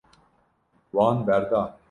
Wan 0.91 1.27
berda. 1.27 1.79